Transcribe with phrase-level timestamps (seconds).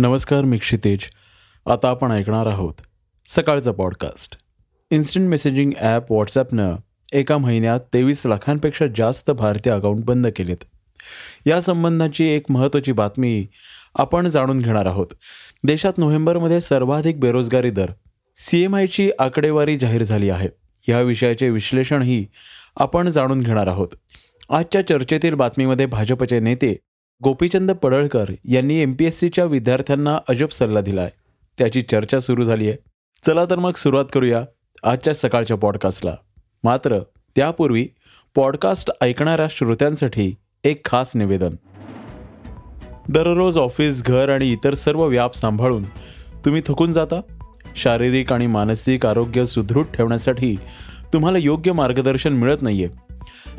[0.00, 0.98] नमस्कार मी क्षितेज.
[1.66, 2.74] आता आपण ऐकणार आहोत
[3.28, 4.36] सकाळचा पॉडकास्ट
[4.90, 6.76] इन्स्टंट मेसेजिंग ॲप व्हॉट्सॲपनं
[7.12, 10.64] एका महिन्यात तेवीस लाखांपेक्षा जास्त भारतीय अकाउंट बंद केलेत.
[11.46, 13.46] या संबंधाची एक महत्त्वाची बातमी
[13.94, 15.06] आपण जाणून घेणार आहोत.
[15.64, 17.90] देशात नोव्हेंबरमध्ये सर्वाधिक बेरोजगारी दर
[18.38, 20.48] सी एम आयची आकडेवारी जाहीर झाली आहे.
[20.88, 22.26] या विषयाचे विश्लेषणही
[22.76, 23.88] आपण जाणून घेणार आहोत.
[24.50, 26.76] आजच्या चर्चेतील बातमीमध्ये भाजपचे नेते
[27.24, 31.10] गोपीचंद पडळकर यांनी एम पी एस सीच्या विद्यार्थ्यांना अजब सल्ला दिला आहे
[31.58, 32.76] त्याची चर्चा सुरू झाली आहे.
[33.26, 34.44] चला तर मग सुरुवात करूया
[34.82, 36.16] आजच्या सकाळच्या पॉडकास्टला.
[36.64, 36.98] मात्र
[37.36, 37.88] त्यापूर्वी
[38.34, 41.54] पॉडकास्ट ऐकणाऱ्या श्रोत्यांसाठी एक खास निवेदन.
[43.08, 45.82] दररोज ऑफिस घर आणि इतर सर्व व्याप सांभाळून
[46.44, 47.20] तुम्ही थकून जाता?
[47.76, 50.56] शारीरिक आणि मानसिक आरोग्य सुदृढ ठेवण्यासाठी
[51.12, 52.88] तुम्हाला योग्य मार्गदर्शन मिळत नाहीये.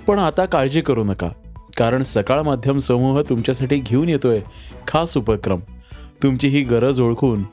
[0.08, 1.30] पण आता काळजी करू नका.
[1.78, 4.42] कारण सकाळ माध्यम समूह तुमच्यासाठी घेऊन येतोय.
[4.88, 5.60] खास उपक्रम.
[6.24, 7.44] तुमची ही गरज ओळखून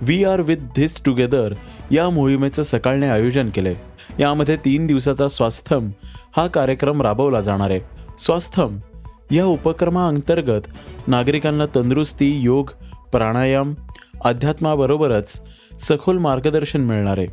[0.00, 1.54] we are with this together
[1.90, 3.74] या मोहिमेचं सकाळने आयोजन केले
[4.20, 5.90] यामध्ये तीन दिवसाचा स्वास्थम
[6.36, 7.80] हा कार्यक्रम राबवला जाणार आहे.
[8.18, 8.78] स्वास्थम
[9.30, 10.60] या उपक्रमाअंतर्गत
[11.06, 12.70] नागरिकांना तंदुरुस्ती योग
[13.12, 13.74] प्राणायाम
[14.24, 15.40] अध्यात्माबरोबरच
[15.80, 17.26] सखोल मार्गदर्शन मिळणार आहे.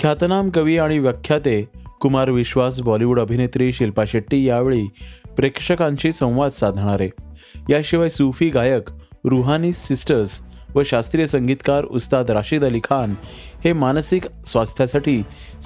[0.00, 1.68] ख्यातनाम कवी आणि व्याख्याते
[2.00, 4.86] कुमार विश्वास बॉलिवूड अभिनेत्री शिल्पा शेट्टी यावेळी
[5.38, 7.10] प्रेक्षकांशी संवाद साधणारे.
[7.68, 8.90] याशिवाय सुफी गायक
[9.24, 10.40] रुहानी सिस्टर्स
[10.74, 13.14] व शास्त्रीय संगीतकार उस्ताद राशिद अली खान
[13.64, 15.22] हे मानसिक स्वास्थ्यासाठी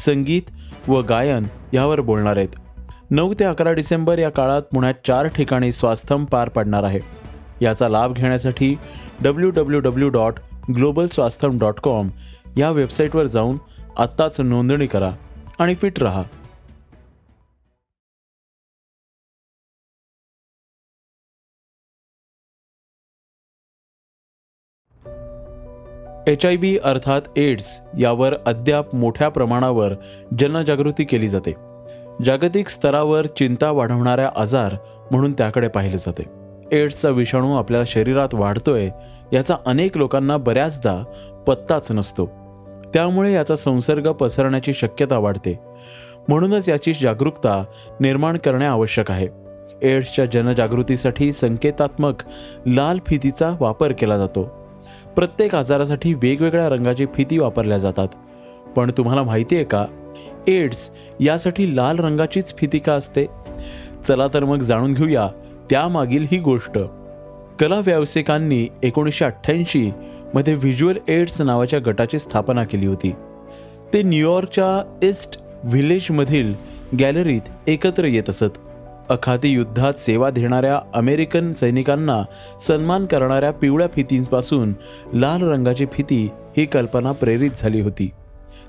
[0.07, 0.43] संगीत
[0.89, 2.49] व गायन यावर बोलणार आहेत.
[3.11, 7.01] नऊ ते अकरा डिसेंबर या काळात पुण्यात चार ठिकाणी स्वास्थम पार पडणार आहे.
[7.63, 8.79] याचा लाभ घेण्यासाठी
[9.23, 10.35] W W W dot
[10.77, 12.09] global Swastham dot com
[12.57, 13.57] या वेबसाईटवर जाऊन
[13.99, 15.11] आत्ताच नोंदणी करा
[15.59, 16.23] आणि फिट रहा.
[26.27, 29.93] एच आय व्ही अर्थात एड्स यावर अद्याप मोठ्या प्रमाणावर
[30.39, 31.55] जनजागृती केली जाते.
[32.25, 34.77] जागतिक स्तरावर चिंता वाढवणाऱ्या आजार
[35.11, 36.23] म्हणून त्याकडे पाहिले जाते.
[36.73, 38.91] एड्सचा विषाणू आपल्या शरीरात वाढतोय
[39.33, 41.05] याचा अनेक लोकांना बऱ्याचदा
[41.47, 42.27] पत्ताच नसतो.
[42.95, 45.59] त्यामुळे याचा संसर्ग पसरण्याची शक्यता वाढते.
[46.29, 47.65] म्हणूनच याची जागरूकता
[48.01, 49.29] निर्माण करणे आवश्यक आहे.
[49.83, 52.15] एड्सच्या जनजागृतीसाठी संकेतात्मक
[52.67, 54.62] लाल फितीचा वापर केला जातो.
[55.17, 58.09] प्रत्येक आजारासाठी वेगवेगळ्या रंगाची फिती वापरल्या जातात.
[58.77, 59.87] पण तुम्हाला माहिती आहे का?
[60.47, 60.91] एड्स
[61.21, 63.27] यासाठी लाल रंगाचीच फिती का असते?
[64.09, 65.29] चला तर मग जाणून घेऊया
[65.71, 66.79] त्यामागील ही गोष्ट.
[67.61, 69.91] कला व्यावसायिकांनी एकोणीसशे अठ्ठ्याऐंशी
[70.35, 73.15] मध्ये व्हिज्युअल एड्स नावाच्या गटाची स्थापना केली होती.
[73.93, 76.55] ते न्यूयॉर्कच्या ईस्ट व्हिलेजमधील
[77.01, 78.59] गॅलरीत एकत्र येत असत.
[79.11, 82.23] अखाती युद्धात सेवा देणाऱ्या अमेरिकन सैनिकांना
[82.69, 84.73] सन्मान करणाऱ्या पिवळ्या फितींपासून
[85.15, 88.11] लाल रंगाची फिती ही कल्पना प्रेरित झाली होती.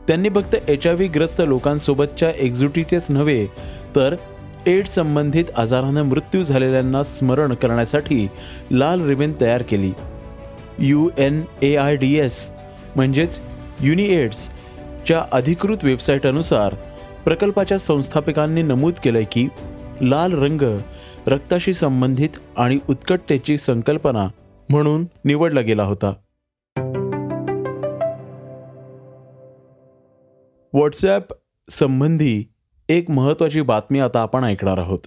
[0.08, 3.46] त्यांनी फक्त एच आय व्ही ग्रस्त लोकांसोबतच्या एकजुटीचेच नव्हे
[3.96, 4.16] तर
[4.68, 8.28] एड्स संबंधित आजारानं मृत्यू झालेल्यांना स्मरण करण्यासाठी
[8.72, 9.92] लाल रिबेन तयार केली.
[10.80, 12.50] U N A I D S
[12.96, 13.40] म्हणजेच
[13.82, 16.76] युनिएड्सच्या अधिकृत वेबसाईटनुसार
[17.26, 19.48] प्रकल्पाच्या संस्थापकांनी नमूद केलंय की
[20.02, 20.62] लाल रंग
[21.28, 24.28] रक्ताशी संबंधित आणि उत्कटतेची संकल्पना
[24.70, 26.14] म्हणून निवडला गेला होता.
[30.74, 31.24] व्हॉट्सॲप
[31.72, 32.44] संबंधी
[32.90, 35.00] एक महत्त्वाची बातमी आता आपण ऐकणार आहोत.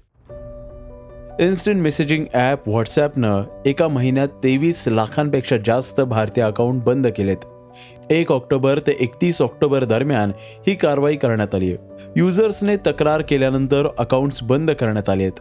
[1.41, 7.45] इन्स्टंट मेसेजिंग ॲप व्हॉट्सॲपनं एका महिन्यात तेवीस लाखांपेक्षा जास्त भारतीय अकाउंट बंद केलेत.
[8.11, 10.33] एक ऑक्टोबर ते एकतीस ऑक्टोबर दरम्यान
[10.67, 11.77] ही कारवाई करण्यात आली आहे.
[12.17, 15.41] युजर्सने तक्रार केल्यानंतर अकाउंट्स बंद करण्यात आले आहेत.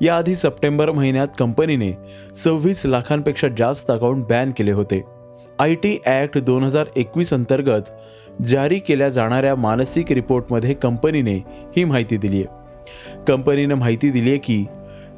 [0.00, 1.92] याआधी सप्टेंबर महिन्यात कंपनीने
[2.44, 5.02] सव्वीस लाखांपेक्षा जास्त अकाउंट बॅन केले होते.
[5.58, 7.90] आय टी ॲक्ट दोन हजार एकवीस अंतर्गत
[8.42, 11.36] जारी केल्या जाणाऱ्या मानसिक रिपोर्टमध्ये कंपनीने
[11.76, 12.62] ही माहिती दिली आहे.
[13.28, 14.64] कंपनीनं माहिती दिली आहे की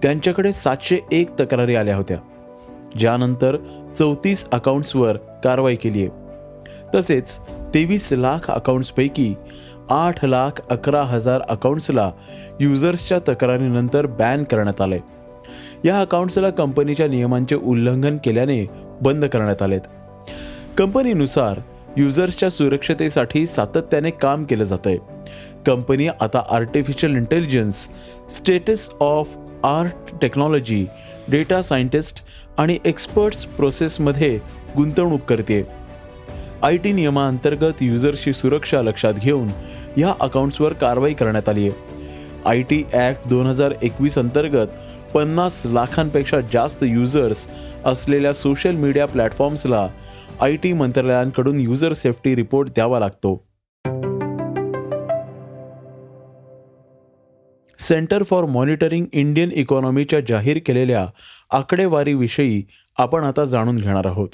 [0.02, 2.16] त्यांच्याकडे सातशे एक तक्रारी आल्या होत्या.
[2.98, 3.56] ज्यानंतर
[3.98, 6.23] चौतीस अकाउंट्सवर कारवाई केली आहे.
[6.94, 7.38] तसेच
[7.74, 9.34] तेवीस लाख अकाउंट्सपैकी
[9.90, 12.12] आठ लाख अकरा हजार अकाउंट्सला
[12.60, 14.98] युजर्सच्या तक्रारीनंतर बॅन करण्यात आले.
[15.84, 18.66] या अकाउंट्सला कंपनीच्या नियमांचे उल्लंघन केल्याने
[19.02, 19.80] बंद करण्यात आलेत.
[20.78, 21.60] कंपनीनुसार
[21.96, 24.96] युजर्सच्या सुरक्षतेसाठी सातत्याने काम केलं जातंय.
[25.66, 27.88] कंपनी आता artificial intelligence
[28.36, 30.86] status of art technology
[31.30, 32.24] data scientist
[32.58, 34.38] आणि एक्सपर्ट्स प्रोसेसमध्ये
[34.76, 35.83] गुंतवणूक करते
[36.64, 39.48] आय टी नियमाअंतर्गत युजर्सची सुरक्षा लक्षात घेऊन
[39.96, 41.72] या अकाउंट्सवर कारवाई करण्यात आली आहे.
[42.44, 44.68] आय टी ॲक्ट दोन हजार एकवीस अंतर्गत
[45.14, 47.46] पन्नास लाखांपेक्षा जास्त युजर्स
[47.84, 49.88] असलेल्या सोशल मीडिया प्लॅटफॉर्म्सला
[50.40, 53.34] आय टी मंत्रालयांकडून युजर सेफ्टी रिपोर्ट द्यावा लागतो.
[57.78, 61.06] सेंटर फॉर मॉनिटरिंग इंडियन इकॉनॉमीच्या जाहीर केलेल्या
[61.50, 62.62] आकडेवारीविषयी
[62.98, 64.28] आपण आता जाणून घेणार आहोत.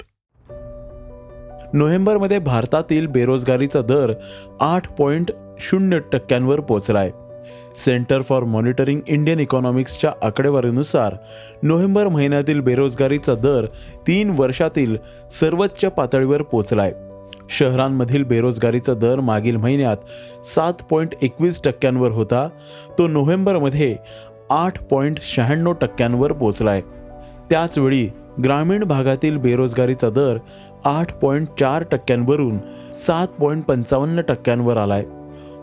[1.73, 4.13] नोव्हेंबरमध्ये भारतातील बेरोजगारीचा दर
[4.59, 7.11] आठ पॉईंट शून्य टक्क्यांवर पोचलाय.
[7.75, 11.15] सेंटर फॉर मॉनिटरिंग इंडियन इकॉनॉमिक्सच्या आकडेवारीनुसार
[11.63, 13.65] नोव्हेंबर महिन्यातील बेरोजगारीचा दर
[14.07, 14.97] तीन वर्षातील
[15.39, 16.93] सर्वोच्च पातळीवर पोचलाय.
[17.49, 19.97] शहरांमधील बेरोजगारीचा दर मागील महिन्यात
[20.45, 22.49] सात पॉईंट एकवीस टक्क्यांवर होता.
[22.99, 23.95] तो नोव्हेंबरमध्ये
[24.49, 26.81] आठ पॉईंट शहाण्णव टक्क्यांवर पोचलाय.
[27.49, 28.09] त्याचवेळी
[28.43, 30.37] ग्रामीण भागातील बेरोजगारीचा दर
[30.85, 32.57] आठ पॉईंट चार टक्क्यांवरून
[33.07, 35.03] सात पॉईंट पंचावन्न टक्क्यांवर आलाय.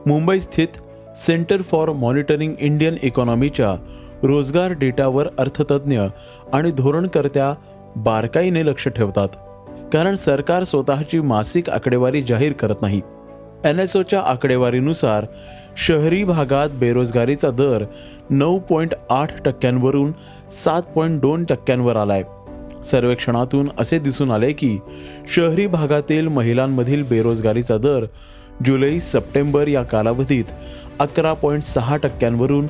[0.06, 0.68] मुंबई स्थित
[1.16, 3.74] सेंटर फॉर मॉनिटरिंग इंडियन इकॉनॉमीच्या
[4.22, 6.00] रोजगार डेटावर अर्थतज्ज्ञ
[6.52, 7.54] आणि धोरणकर्त्या
[7.96, 9.28] बारकाईने लक्ष ठेवतात
[9.92, 13.00] कारण सरकार स्वतःची मासिक आकडेवारी जाहीर करत नाही.
[13.64, 15.26] एन एस ओच्या आकडेवारीनुसार
[15.76, 17.84] शहरी भागात बेरोजगारीचा दर
[18.30, 20.12] नऊ पॉईंट आठ टक्क्यांवरून
[20.64, 22.22] सात पॉईंट दोन टक्क्यांवर आला आहे
[22.90, 24.78] सर्वेक्षणातून असे दिसून आले की
[25.36, 28.06] शहरी भागातील महिलांमधील बेरोजगारीचा दर
[28.66, 30.44] जुलै सप्टेंबर या कालावधीत
[30.98, 32.66] अकरा पॉईंट सहा टक्क्यांवरून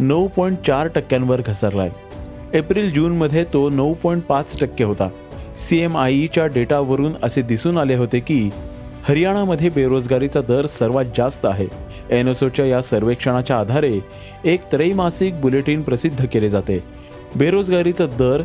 [0.00, 1.90] नऊ पॉईंट चार टक्क्यांवर घसरलाय.
[2.54, 5.08] एप्रिल जूनमध्ये तो नऊ पॉईंट पाच टक्के होता.
[5.58, 8.50] सी एम आय ईच्या डेटावरून असे दिसून आले होते की
[9.08, 11.66] हरियाणामध्ये बेरोजगारीचा दर सर्वात जास्त आहे.
[12.10, 13.98] एनएसओच्या या सर्वेक्षणाच्या आधारे
[14.44, 16.78] एक त्रैमासिक बुलेटिन प्रसिद्ध केले जाते.
[17.36, 18.42] बेरोजगारीचा दर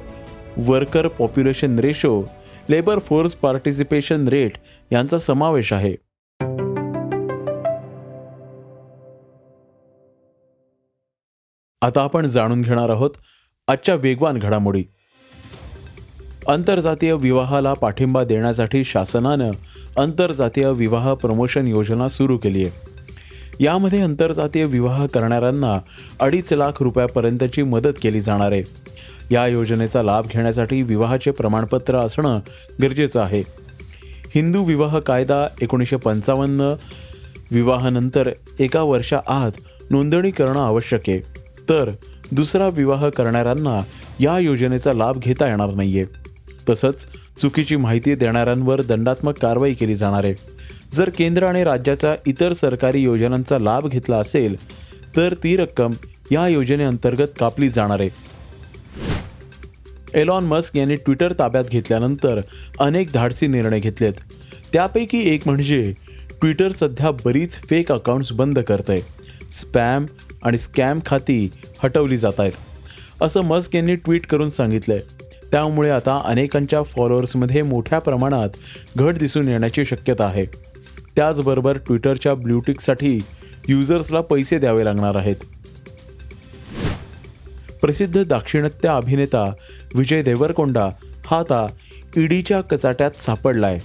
[0.60, 2.24] worker population ratio
[2.70, 4.52] labour force participation rate
[4.92, 5.96] यांचा समावेश आहे.
[11.82, 13.10] आता आपण जाणून घेणार आहोत
[13.68, 14.84] आजच्या वेगवान घडामोडी.
[16.48, 19.52] आंतरजातीय विवाहाला पाठिंबा देण्यासाठी शासनानं
[19.98, 22.72] आंतरजातीय विवाह प्रमोशन योजना सुरू केली आहे.
[23.60, 25.80] यामध्ये आंतरजातीय विवाह करणाऱ्यांना
[26.20, 28.64] अडीच लाख रुपयापर्यंतची मदत केली जाणार आहे.
[29.32, 32.40] या योजनेचा लाभ घेण्यासाठी विवाहाचे प्रमाणपत्र असणं
[32.82, 33.44] गरजेचं आहे.
[34.36, 36.62] हिंदू विवाह कायदा एकोणीसशे पंचावन्न
[37.52, 38.30] विवाहानंतर
[38.60, 39.52] एका वर्षाआत
[39.92, 41.20] नोंदणी करणं आवश्यक आहे.
[41.70, 41.92] तर
[42.32, 43.82] दुसरा विवाह करणाऱ्यांना
[44.20, 46.06] या योजनेचा लाभ घेता येणार नाहीये.
[46.70, 47.08] तसंच
[47.42, 50.34] चुकीची माहिती देणाऱ्यांवर दंडात्मक कारवाई केली जाणार आहे.
[50.94, 54.56] जर केंद्र आणि राज्याच्या इतर सरकारी योजनांचा लाभ घेतला असेल
[55.16, 55.92] तर ती रक्कम
[56.32, 58.10] या योजनेअंतर्गत कापली जाणार आहे.
[60.18, 62.42] एलॉन मस्क यांनी ट्विटर ताब्यात घेतल्यानंतर
[62.80, 64.14] अनेक धाडसी निर्णय घेतलेत.
[64.74, 65.94] त्यापैकी एक म्हणजे
[66.42, 68.96] ट्विटर सध्या बरीच फेक अकाउंट्स बंद करतंय.
[68.96, 70.06] आहे स्पॅम
[70.44, 71.52] आणि स्कॅम खाती
[71.84, 72.52] हटवली जात आहेत
[73.22, 75.00] असं मस्क यांनी ट्विट करून सांगितलंय.
[75.52, 78.50] त्यामुळे आता अनेकांच्या फॉलोअर्समध्ये मोठ्या प्रमाणात
[78.98, 80.46] घट दिसून येण्याची शक्यता आहे.
[81.16, 83.20] त्याचबरोबर ट्विटरच्या ब्ल्यूटिकसाठी
[83.68, 85.36] युजर्सला पैसे द्यावे लागणार आहेत.
[87.82, 89.54] प्रसिद्ध दाक्षिणात्य अभिनेता
[89.96, 90.90] विजय देवरकोंडा
[91.26, 91.68] हा आता
[92.18, 93.80] ईडीच्या कचाट्यात सापडलाय.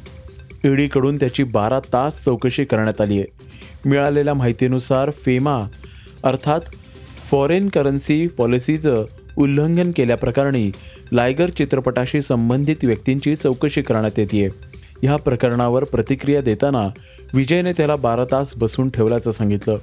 [0.65, 3.27] ईडीकडून त्याची बारा तास चौकशी करण्यात आली आहे.
[3.85, 5.63] मिळालेल्या माहितीनुसार फेमा
[6.23, 6.61] अर्थात
[7.31, 9.05] फॉरेन करन्सी पॉलिसीचं
[9.37, 10.71] उल्लंघन केल्याप्रकरणी
[11.13, 14.49] लायगर चित्रपटाशी संबंधित व्यक्तींची चौकशी करण्यात येते
[15.03, 16.89] ह्या प्रकरणावर प्रतिक्रिया देताना
[17.35, 19.77] विजयने त्याला बारा तास बसून ठेवल्याचं सांगितलं.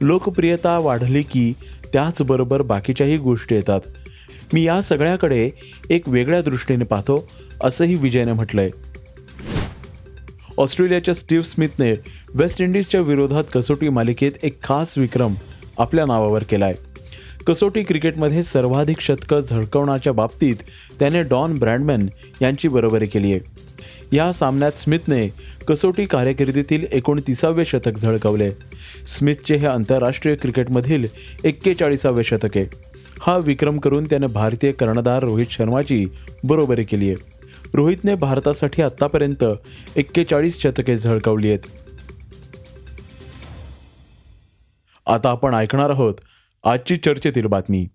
[0.00, 1.52] लोकप्रियता वाढली की
[1.92, 3.80] त्याचबरोबर बाकीच्याही गोष्टी येतात.
[4.52, 5.50] मी या सगळ्याकडे
[5.90, 7.28] एक वेगळ्या दृष्टीने पाहतो
[7.64, 8.70] असंही विजयने म्हटलंय.
[10.58, 11.94] ऑस्ट्रेलियाच्या स्टीव्ह स्मिथने
[12.34, 15.34] वेस्ट इंडिजच्या विरोधात कसोटी मालिकेत एक खास विक्रम
[15.78, 16.72] आपल्या नावावर केलाय.
[17.46, 20.56] कसोटी क्रिकेटमध्ये सर्वाधिक शतकं झळकवण्याच्या बाबतीत
[20.98, 22.06] त्याने डॉन ब्रँडमॅन
[22.42, 23.40] यांची बरोबरी केली आहे
[24.12, 25.28] या सामन्यात स्मिथने
[25.68, 28.50] कसोटी कार्यकिर्दीतील एकोणतीसावे शतक झळकवले.
[29.06, 31.06] स्मिथचे हे आंतरराष्ट्रीय क्रिकेटमधील
[31.44, 32.66] एक्केचाळीसावे शतक आहे.
[33.20, 36.06] हा विक्रम करून त्याने भारतीय कर्णधार रोहित शर्माची
[36.44, 37.32] बरोबरी केली आहे.
[37.74, 39.44] रोहितने भारतासाठी आतापर्यंत
[39.96, 41.58] एक्केचाळीस शतके झळकवली आहेत.
[45.06, 46.14] आता आपण ऐकणार आहोत
[46.64, 47.88] आजची चर्चेतील बातमी.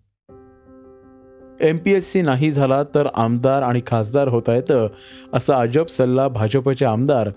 [1.62, 4.88] एम पी एस सी नाही झाला तर आमदार आणि खासदार होता येतं
[5.34, 7.30] असा अजब सल्ला भाजपचे आमदार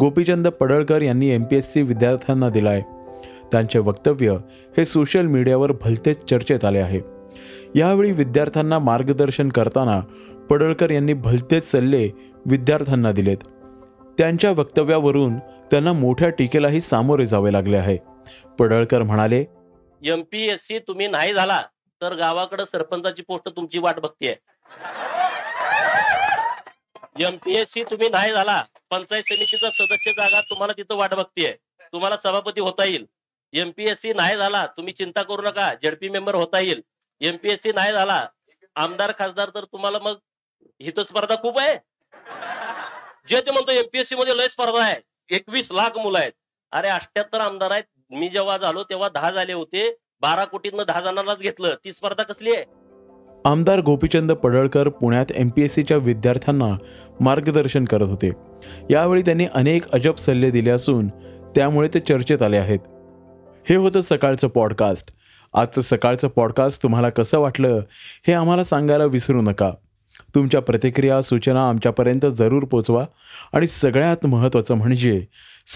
[0.00, 2.82] गोपीचंद पडळकर यांनी एम पी एस सी विद्यार्थ्यांना दिला आहे
[3.52, 4.36] त्यांचे वक्तव्य
[4.76, 7.00] हे सोशल मीडियावर भलतेच चर्चेत आले आहे.
[7.74, 10.00] यावेळी विद्यार्थ्यांना मार्गदर्शन करताना
[10.50, 12.08] पडळकर यांनी भलतेच सल्ले
[12.46, 13.36] विद्यार्थ्यांना दिलेत.
[14.18, 15.38] त्यांच्या वक्तव्यावरून
[15.70, 17.96] त्यांना मोठ्या टीकेलाही सामोरे जावे लागले आहे.
[18.58, 19.44] पडळकर म्हणाले
[20.02, 21.60] यम पी एस सी तुम्ही नाही झाला.
[22.02, 24.34] तर गावाकडे सरपंचाची पोस्ट तुमची वाट बघतीये.
[27.24, 31.52] एमपीएससी तुम्ही नाही झाला पंचायत समितीचा सदस्य जागा तुम्हाला तिथं वाट बघतीये.
[31.92, 33.06] तुम्हाला सभापती होता येईल.
[33.52, 36.82] एमपीएससी नाही झाला तुम्ही चिंता करू नका झडपी मेंबर होता येईल.
[37.20, 38.26] एमपीएससी नाही झाला
[38.76, 40.16] आमदार खासदार तर तुम्हाला मग
[40.80, 41.76] हित स्पर्धा खूप आहे.
[43.28, 45.00] जे ते म्हणतो एमपीएससी मध्ये लय स्पर्धा आहे.
[45.30, 46.32] एकवीस लाख मुलं आहेत.
[46.72, 47.84] अरे अठ्याहत्तर आमदार आहेत.
[48.10, 49.88] मी जेव्हा झालो तेव्हा दहा झाले होते.
[50.22, 51.74] बारा कोटीतनं दहा जणांनाच घेतलं.
[51.84, 52.64] ती स्पर्धा कसली आहे?
[53.44, 56.76] आमदार गोपीचंद पडळकर पुण्यात एम पी एस सीच्या विद्यार्थ्यांना
[57.20, 58.30] मार्गदर्शन करत होते.
[58.90, 61.08] यावेळी त्यांनी अनेक अजब सल्ले दिले असून
[61.56, 62.78] त्यामुळे ते चर्चेत आले आहेत.
[63.68, 65.10] हे होतं सकाळचं पॉडकास्ट.
[65.54, 67.80] आजचं सकाळचं पॉडकास्ट तुम्हाला कसं वाटलं
[68.26, 69.70] हे आम्हाला सांगायला विसरू नका.
[70.34, 73.06] तुमच्या प्रतिक्रिया सूचना आमच्यापर्यंत जरूर पोचवा.
[73.52, 75.26] आणि सगळ्यात महत्त्वाचं म्हणजे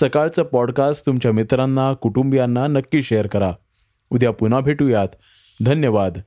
[0.01, 3.53] सकाळचं पॉडकास्ट तुमच्या मित्रांना कुटुंबियांना नक्की शेअर करा.
[4.13, 5.09] उद्या पुन्हा भेटूयात.
[5.65, 6.19] धन्यवाद.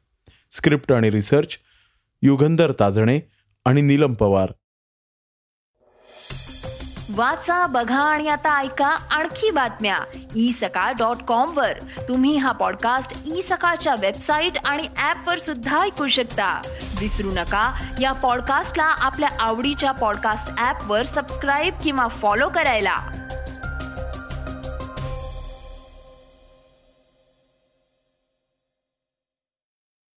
[0.52, 1.58] स्क्रिप्ट आणि रिसर्च
[2.22, 3.20] युगंधर ताजणे
[3.66, 4.54] आणि नीलम पवार.
[7.16, 9.96] वाचा बघा आणि आता ऐका आणखी बातम्या.
[10.36, 11.74] ई सकाळ डॉट कॉम वर.
[12.08, 16.62] तुम्ही हा पॉडकास्ट ई सकाळच्या वेबसाईट आणि ऍप वर सुद्धा ऐकू शकता.
[17.00, 23.25] विसरू नका या पॉडकास्टला आपल्या आवडीच्या पॉडकास्ट ऍप वर सबस्क्राईब किंवा फॉलो करायला.